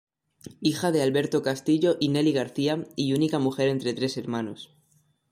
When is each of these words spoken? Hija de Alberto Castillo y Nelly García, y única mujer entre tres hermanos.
Hija 0.61 0.91
de 0.91 1.03
Alberto 1.03 1.43
Castillo 1.43 1.97
y 1.99 2.07
Nelly 2.09 2.31
García, 2.31 2.83
y 2.95 3.13
única 3.13 3.37
mujer 3.37 3.69
entre 3.69 3.93
tres 3.93 4.17
hermanos. 4.17 4.75